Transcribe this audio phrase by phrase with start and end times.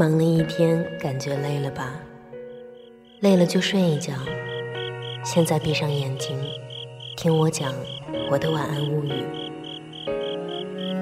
[0.00, 1.92] 忙了一天，感觉累了吧？
[3.20, 4.14] 累了就睡一觉。
[5.22, 6.38] 现在闭上眼睛，
[7.18, 7.70] 听我讲
[8.30, 9.12] 我的晚安物语，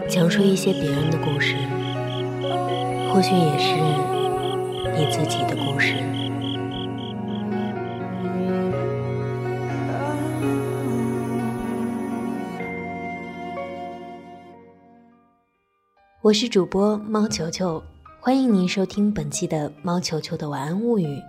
[0.08, 1.54] 讲述一些别人的故事，
[3.12, 3.76] 或许也是
[4.96, 5.94] 你自己的故事。
[16.20, 17.80] 我是主播猫球球。
[18.20, 21.22] 欢迎您收听本期的猫球球的晚安物语，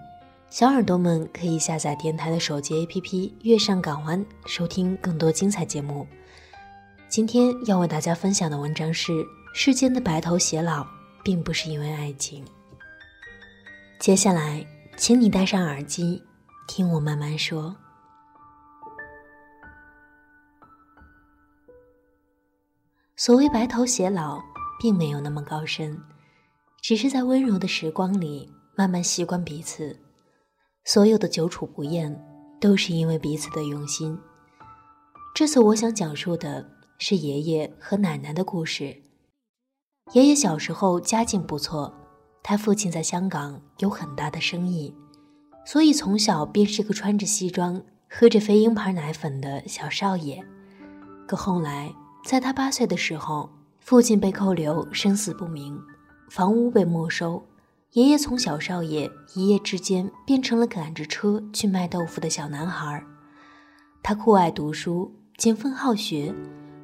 [0.50, 3.02] 小耳朵们可以下载电台的手机 APP
[3.44, 6.06] 《月上港湾》，收听更多精彩节目。
[7.08, 10.86] 今天要为大家分享的文章是：世间的白头偕老，
[11.24, 12.44] 并不是因为爱情。
[14.00, 14.66] 接下来，
[14.98, 16.22] 请你戴上耳机，
[16.68, 17.74] 听我慢慢说。
[23.16, 24.42] 所谓白头偕老，
[24.82, 25.96] 并没有那么高深。
[26.82, 30.00] 只是在温柔的时光里，慢慢习惯彼此。
[30.86, 32.24] 所有的久处不厌，
[32.60, 34.18] 都是因为彼此的用心。
[35.36, 38.96] 这次我想讲述的是爷爷和奶奶的故事。
[40.14, 41.94] 爷爷小时候家境不错，
[42.42, 44.96] 他父亲在香港有很大的生意，
[45.66, 50.44] 所以从小便是个穿着西装、喝着飞鹰牌奶粉的小少爷。
[51.28, 51.94] 可后来，
[52.26, 55.80] 在他八岁的时候，父亲被扣留，生死不明。
[56.30, 57.44] 房屋被没收，
[57.94, 63.04] 爷爷从小少爷一夜之间变成了赶着车去卖豆腐的小男孩。
[64.04, 66.34] 他酷爱读书，勤奋好学，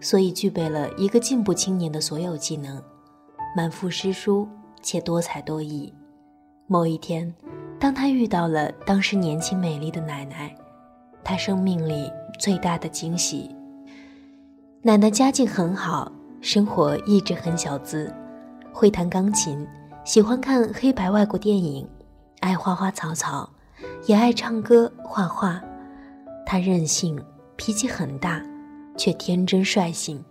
[0.01, 2.81] 所以具备了一个进步青年的所有技能，
[3.55, 4.47] 满腹诗书
[4.81, 5.93] 且多才多艺。
[6.65, 7.31] 某一天，
[7.79, 10.55] 当他遇到了当时年轻美丽的奶奶，
[11.23, 13.55] 他生命里最大的惊喜。
[14.81, 18.11] 奶奶家境很好，生活一直很小资。
[18.75, 19.65] 会弹钢琴，
[20.03, 21.87] 喜欢看黑白外国电影，
[22.41, 23.49] 爱花花草草，
[24.05, 25.63] 也爱唱歌画画。
[26.45, 27.17] 他任性，
[27.55, 28.43] 脾气很大，
[28.97, 30.21] 却天真率性。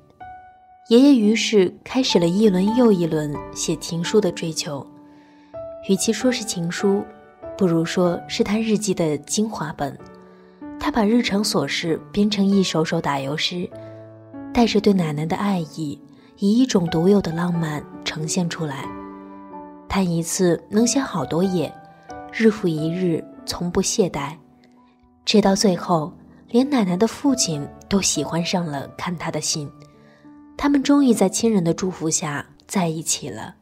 [0.89, 4.87] 爷爷于是开始了一轮又一轮写情书的追求。
[5.89, 7.03] 与其说是情书，
[7.57, 9.99] 不如说是他日记的精华本。
[10.79, 13.67] 他把日常琐事编成一首首打油诗，
[14.53, 15.99] 带着对奶奶的爱意。
[16.39, 18.85] 以一种独有的浪漫呈现出来。
[19.89, 21.73] 他一次能写好多页，
[22.33, 24.37] 日复一日，从不懈怠，
[25.25, 26.13] 直到最后，
[26.49, 29.71] 连奶奶的父亲都喜欢上了看他的信。
[30.57, 33.55] 他们终于在亲人的祝福下在一起了。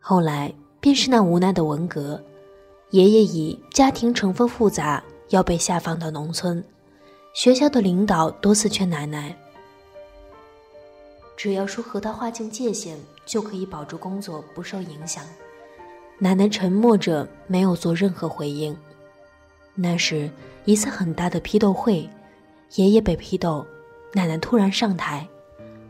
[0.00, 2.22] 后来便是那无奈的文革，
[2.90, 6.62] 爷爷以家庭成分复杂，要被下放到农村，
[7.34, 9.36] 学校的领导多次劝奶奶。
[11.38, 15.24] 只要说和他划清界限，就可以保住工作不受影响。
[16.18, 18.76] 奶奶沉默着，没有做任何回应。
[19.76, 20.28] 那时
[20.64, 22.10] 一次很大的批斗会，
[22.74, 23.64] 爷爷被批斗，
[24.12, 25.24] 奶奶突然上台，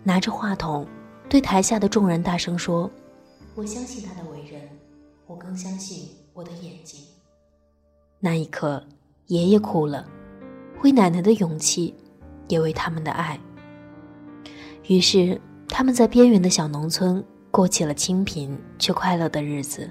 [0.03, 0.87] 拿着话筒，
[1.31, 2.91] 对台下的众人大声说
[3.57, 4.61] ：“我相信他的为人，
[5.27, 7.01] 我更相信我的眼睛。”
[8.21, 8.85] 那一刻，
[9.29, 10.07] 爷爷哭了，
[10.83, 11.95] 为奶奶的勇气，
[12.49, 13.41] 也为他们的爱。
[14.87, 19.91] 于是，他们在边缘的小农村过起了清贫却快乐的日子。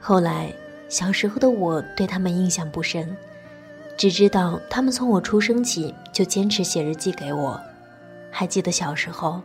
[0.00, 0.52] 后来，
[0.88, 3.14] 小时候的我对他们印象不深，
[3.96, 7.60] 只知道他们从我出生起就坚持写日记给我。
[8.30, 9.42] 还记得小时候，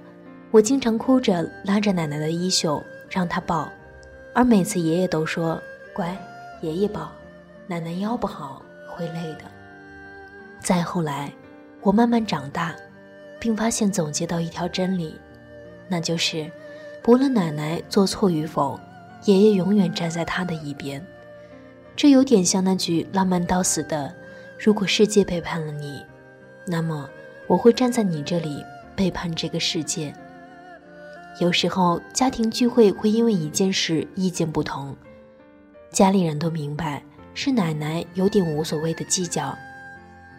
[0.52, 3.69] 我经常哭着拉着奶奶的衣袖让她抱，
[4.34, 5.62] 而每次爷爷都说
[5.94, 6.18] ：“乖，
[6.62, 7.12] 爷爷抱，
[7.68, 9.41] 奶奶腰不好会累的。”
[10.63, 11.31] 再后来，
[11.81, 12.74] 我慢慢长大。
[13.40, 15.16] 并发现总结到一条真理，
[15.88, 16.50] 那就是，
[17.02, 18.80] 不论奶奶做错与否，
[19.25, 21.03] 爷爷永远站在她的一边。
[21.96, 24.14] 这有点像那句浪漫到死的
[24.59, 26.06] ：“如果世界背叛了你，
[26.66, 27.09] 那么
[27.48, 28.64] 我会站在你这里
[28.95, 30.13] 背叛这个世界。”
[31.39, 34.95] 有时候家庭聚会会因为一件事意见不同，
[35.92, 37.01] 家里人都明白
[37.34, 39.56] 是奶奶有点无所谓的计较，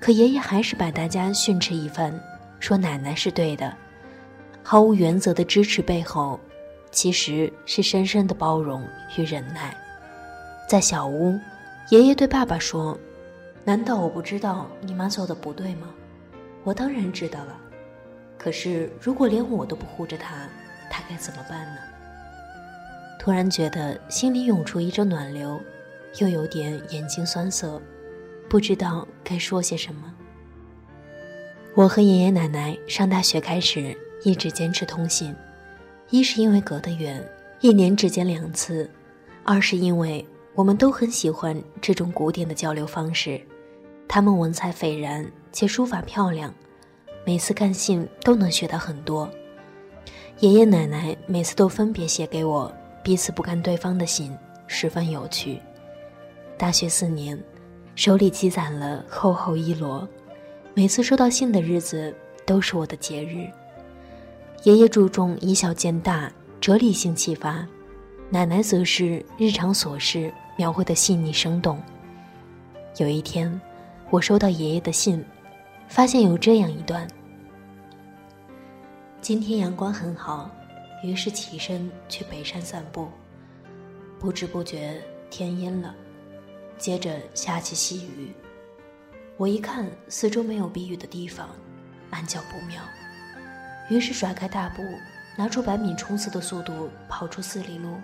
[0.01, 2.13] 可爷爷还是把大家训斥一番。
[2.61, 3.73] 说奶奶是对的，
[4.63, 6.39] 毫无原则的支持背后，
[6.91, 8.83] 其实是深深的包容
[9.17, 9.77] 与忍耐。
[10.69, 11.39] 在小屋，
[11.91, 12.99] 爷爷对爸爸说
[13.65, 15.89] ：“难道我不知道你妈做的不对吗？
[16.65, 17.57] 我当然知道了。
[18.37, 20.49] 可是如果连我都不护着她，
[20.91, 21.79] 她该怎么办呢？”
[23.19, 25.61] 突然觉得心里涌出一阵暖流，
[26.19, 27.81] 又有点眼睛酸涩，
[28.49, 30.15] 不知道该说些什么。
[31.79, 35.33] 我和爷爷奶奶上大学开始一直坚持通信，
[36.11, 37.25] 一是因为隔得远，
[37.61, 38.91] 一年只见两次，
[39.45, 40.27] 二是因为
[40.57, 43.41] 我们都很喜欢这种古典的交流方式，
[44.09, 46.53] 他们文采斐然且书法漂亮，
[47.25, 49.31] 每次看信都能学到很多。
[50.41, 52.75] 爷爷奶奶每次都分别写给我
[53.05, 54.37] 彼此不看对方的信，
[54.67, 55.61] 十分有趣。
[56.57, 57.41] 大学四年，
[57.95, 60.05] 手里积攒了厚厚一摞，
[60.79, 62.15] 每次收到信的日子
[62.47, 63.51] 都是我的节日。
[64.63, 67.67] 爷爷注重以小见大，哲理性启发；
[68.31, 71.83] 奶奶则是日常琐事描绘的细腻生动。
[72.99, 73.61] 有一天，
[74.09, 75.25] 我收到爷爷的信，
[75.89, 77.09] 发现有这样一段：
[79.21, 80.49] 今天阳光很好，
[81.03, 83.09] 于是起身去北山散步，
[84.21, 85.93] 不知不觉天阴了。
[86.79, 88.33] 接着下起细雨，
[89.39, 91.49] 我一看四周没有避雨的地方，
[92.11, 92.83] 暗叫不妙，
[93.89, 94.83] 于是甩开大步，
[95.37, 98.01] 拿出百米冲刺的速度跑出四里路。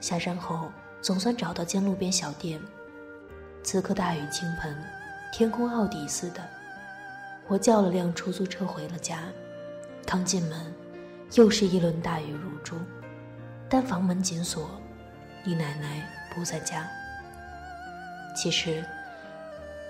[0.00, 0.70] 下山后
[1.00, 2.60] 总算找到间路边小店，
[3.62, 4.76] 此刻大雨倾盆，
[5.32, 6.46] 天空奥底似的。
[7.46, 9.20] 我叫了辆出租车回了家，
[10.04, 10.74] 刚进门，
[11.32, 12.76] 又是一轮大雨如注，
[13.66, 14.78] 但房门紧锁，
[15.42, 16.86] 你奶奶不在家。
[18.36, 18.84] 其实，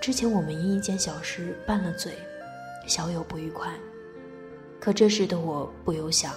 [0.01, 2.13] 之前我们因一件小事拌了嘴，
[2.87, 3.71] 小有不愉快。
[4.79, 6.33] 可这时的我不由想，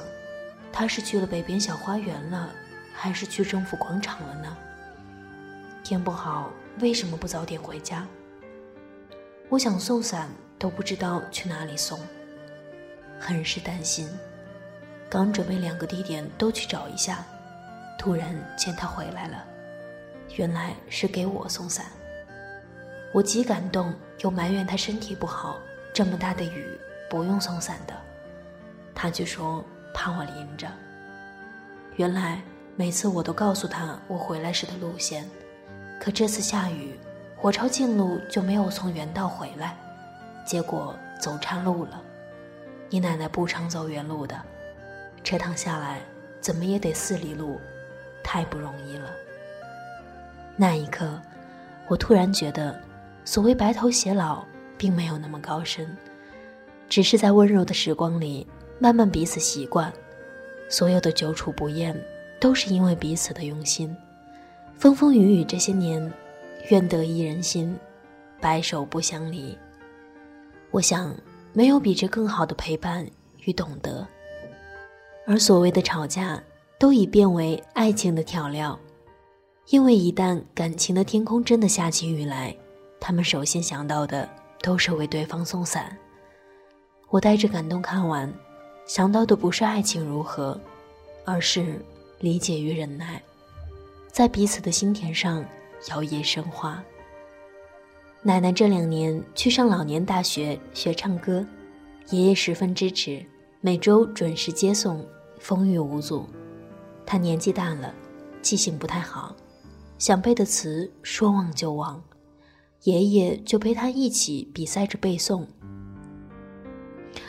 [0.73, 2.51] 他是去了北边小花园了，
[2.93, 4.57] 还是去政府广场了呢？
[5.85, 6.51] 天不好，
[6.81, 8.05] 为什么不早点回家？
[9.49, 10.29] 我想送伞，
[10.59, 12.01] 都不知道去哪里送，
[13.21, 14.09] 很是担心。
[15.09, 17.25] 刚准备两个地点都去找一下，
[17.97, 19.45] 突然见他回来了，
[20.37, 21.87] 原来是给我送伞。
[23.13, 25.61] 我既感动又埋怨他身体不好，
[25.93, 26.67] 这么大的雨
[27.11, 27.95] 不用送伞的，
[28.95, 29.63] 他却说
[29.93, 30.67] 怕我淋着。
[31.97, 32.41] 原来
[32.75, 35.29] 每次我都告诉他我回来时的路线，
[36.01, 36.99] 可这次下雨，
[37.43, 39.77] 我抄近路就没有从原道回来，
[40.47, 42.01] 结果走岔路了。
[42.89, 44.41] 你奶奶不常走原路的，
[45.23, 46.01] 这趟下来
[46.41, 47.61] 怎么也得四里路，
[48.25, 49.11] 太不容易了。
[50.57, 51.21] 那一刻，
[51.89, 52.75] 我突然觉得。
[53.25, 54.45] 所谓白头偕老，
[54.77, 55.97] 并没有那么高深，
[56.89, 58.47] 只是在温柔的时光里，
[58.79, 59.93] 慢慢彼此习惯。
[60.69, 61.95] 所有的久处不厌，
[62.41, 63.95] 都是因为彼此的用心。
[64.75, 66.13] 风风雨雨这些年，
[66.71, 67.77] 愿得一人心，
[68.41, 69.57] 白首不相离。
[70.71, 71.15] 我想，
[71.53, 73.07] 没有比这更好的陪伴
[73.45, 74.07] 与懂得。
[75.27, 76.43] 而所谓的吵架，
[76.79, 78.77] 都已变为爱情的调料，
[79.69, 82.57] 因为一旦感情的天空真的下起雨来。
[83.05, 84.29] 他们首先想到的
[84.61, 85.95] 都是为对方送伞。
[87.11, 88.33] 我带着感动看完，
[88.87, 90.59] 想到的不是爱情如何，
[91.25, 91.85] 而是
[92.21, 93.21] 理解与忍耐，
[94.13, 95.45] 在彼此的心田上
[95.89, 96.81] 摇曳生花。
[98.23, 101.45] 奶奶这两年去上老年大学学唱歌，
[102.11, 103.21] 爷爷十分支持，
[103.61, 105.05] 每周准时接送，
[105.41, 106.25] 风雨无阻。
[107.05, 107.93] 他年纪大了，
[108.43, 109.35] 记性不太好，
[109.99, 112.01] 想背的词说忘就忘。
[112.83, 115.47] 爷爷就陪他一起比赛着背诵，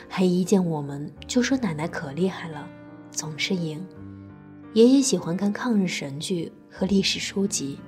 [0.08, 2.68] 还一见我们就说奶奶可厉害了，
[3.12, 3.80] 总是赢。
[4.72, 7.78] 爷爷喜欢看抗日神剧和历史书籍，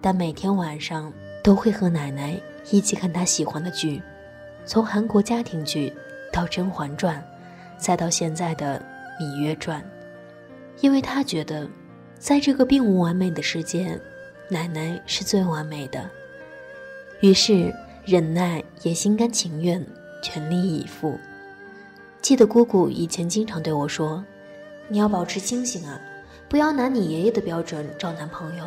[0.00, 1.12] 但每天晚上
[1.42, 2.40] 都会和奶奶
[2.70, 4.00] 一起看他喜欢的剧，
[4.64, 5.92] 从韩国家庭剧
[6.32, 7.20] 到《甄嬛传》，
[7.76, 8.82] 再到现在的
[9.22, 9.78] 《芈月传》，
[10.80, 11.68] 因为他觉得，
[12.18, 14.00] 在这个并无完美的世界，
[14.48, 16.10] 奶奶是最完美的。
[17.20, 19.84] 于是，忍耐也心甘情愿，
[20.22, 21.18] 全力以赴。
[22.20, 24.22] 记得姑姑以前经常对我说
[24.88, 26.00] ：“你要保持清醒啊，
[26.48, 28.64] 不要拿你爷爷的标准找男朋友，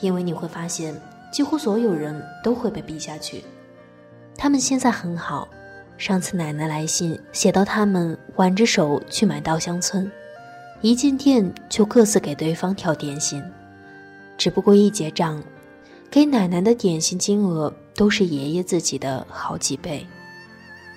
[0.00, 0.94] 因为你会发现，
[1.32, 3.44] 几乎所有人都会被逼下去。”
[4.36, 5.48] 他们现在很好。
[5.98, 10.10] 上次奶奶来信写到，他们挽着手去买稻香村，
[10.80, 13.42] 一进店就各自给对方挑点心，
[14.38, 15.42] 只不过一结账。
[16.10, 20.04] 给奶奶的点心金额都是爷爷自己的好几倍，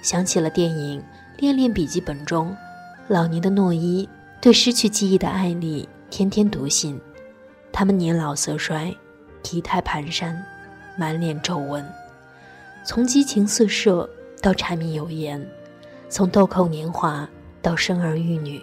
[0.01, 0.99] 想起了电影
[1.39, 2.55] 《恋恋笔记本》中，
[3.07, 4.09] 老年的诺伊
[4.41, 6.99] 对失去记忆的艾丽天天读信，
[7.71, 8.91] 他们年老色衰，
[9.43, 10.35] 体态蹒跚，
[10.97, 11.85] 满脸皱纹，
[12.83, 14.09] 从激情四射
[14.41, 15.47] 到柴米油盐，
[16.09, 17.29] 从豆蔻年华
[17.61, 18.59] 到生儿育女，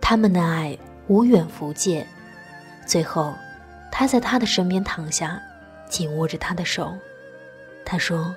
[0.00, 0.76] 他们的爱
[1.06, 2.04] 无远弗届，
[2.84, 3.32] 最后。
[3.90, 5.40] 他在他的身边躺下，
[5.88, 6.92] 紧握着他的手。
[7.84, 8.34] 他说：“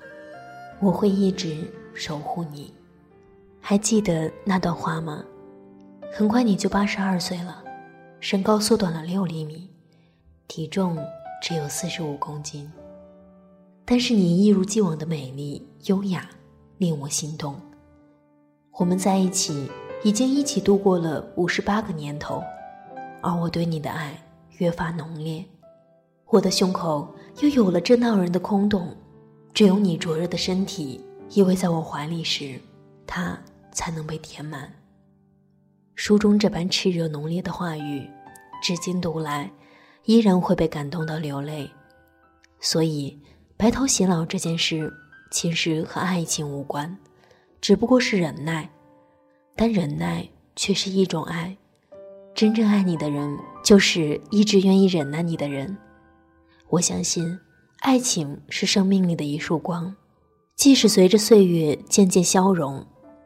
[0.79, 2.73] 我会一直守护你。”
[3.61, 5.23] 还记得那段话吗？
[6.13, 7.63] 很快你就八十二岁了，
[8.19, 9.69] 身高缩短了六厘米，
[10.47, 10.97] 体重
[11.41, 12.71] 只有四十五公斤。
[13.85, 16.29] 但是你一如既往的美丽优雅，
[16.77, 17.59] 令我心动。
[18.73, 19.69] 我们在一起
[20.03, 22.41] 已经一起度过了五十八个年头，
[23.21, 24.13] 而我对你的爱
[24.59, 25.43] 越发浓烈。
[26.27, 28.95] 我的胸口又有了这闹人的空洞，
[29.53, 32.57] 只有你灼热的身体依偎在我怀里时，
[33.05, 33.37] 它
[33.73, 34.71] 才能被填满。
[35.95, 38.09] 书中这般炽热浓烈的话语，
[38.63, 39.51] 至今读来，
[40.05, 41.69] 依然会被感动到流泪。
[42.61, 43.19] 所以。
[43.57, 44.89] 白头偕老这件事，
[45.31, 46.97] 其实和爱情无关，
[47.59, 48.69] 只不过是忍耐，
[49.53, 50.25] 但忍耐
[50.55, 51.57] 却是一种爱。
[52.39, 55.75] 真正爱你的人，就是一直愿意忍耐你的人。
[56.69, 57.37] 我相信，
[57.81, 59.93] 爱情是生命里的一束光，
[60.55, 62.81] 即使随着岁月渐渐消融，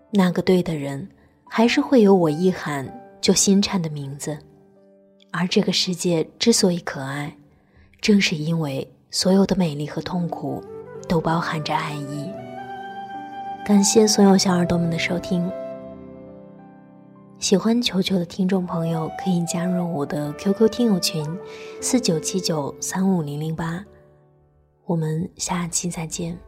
[0.09, 1.07] 那个对的人，
[1.45, 2.91] 还是会有我一喊
[3.21, 4.35] 就心颤的名字。
[5.29, 7.37] 而这个世界之所以可爱，
[8.01, 8.91] 正是因为。
[9.11, 10.59] 所有的美丽和痛苦，
[11.07, 12.27] 都包含着爱意。
[13.63, 15.47] 感谢所有小耳朵们的收听。
[17.43, 21.21] 喜欢球球的听众朋友可以加入我的 QQ 听友群：
[21.81, 23.83] 四九七九三五零零八。
[24.85, 26.39] 我们下期再见。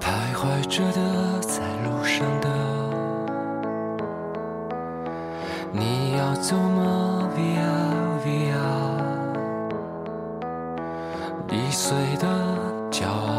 [0.00, 2.48] 徘徊着的，在路上的，
[5.72, 8.58] 你要走吗？Via Via。
[11.52, 12.26] 易碎的
[12.90, 13.37] 骄傲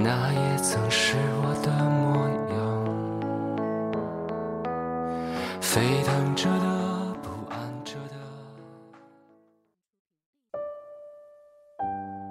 [0.00, 2.56] 那也曾是我的模样。
[5.60, 8.14] 沸腾着的，不安着的。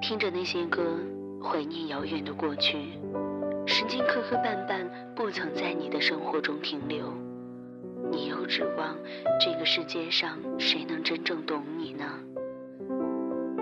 [0.01, 0.81] 听着那些歌，
[1.43, 2.97] 怀念遥远的过去。
[3.65, 7.13] 时间磕磕绊绊，不曾在你的生活中停留。
[8.09, 8.95] 你又指望
[9.41, 12.05] 这个世界上谁能真正懂你呢？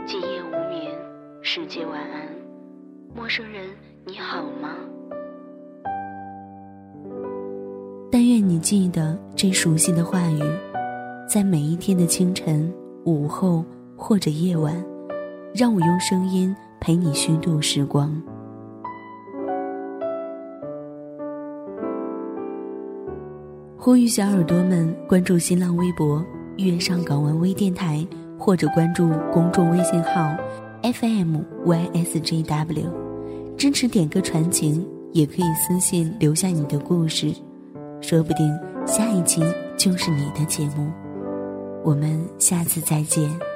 [0.05, 0.95] 今夜无眠，
[1.41, 2.27] 世界晚安，
[3.15, 3.67] 陌生人
[4.07, 4.69] 你好吗？
[8.11, 10.43] 但愿你记得这熟悉的话语，
[11.27, 12.71] 在每一天的清晨、
[13.05, 14.75] 午后或者夜晚，
[15.55, 18.21] 让我用声音陪你虚度时光。
[23.75, 26.23] 呼吁小耳朵们关注新浪微博
[26.57, 28.05] “粤上港湾微电台”，
[28.37, 30.29] 或者关注公众微信号
[30.83, 32.85] “FMYSJW”，
[33.57, 37.33] 支持点歌传情，也可以私信留下你的故事，
[38.01, 38.47] 说不定
[38.85, 39.41] 下一期
[39.77, 40.91] 就是你的节目。
[41.83, 43.54] 我们下次再见。